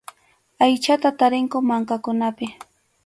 [0.65, 2.45] Aychata tarinku mankakunapi.